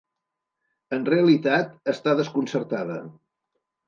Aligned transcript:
En 0.95 1.03
realitat, 1.09 1.75
està 1.93 2.15
desconcertada. 2.21 2.97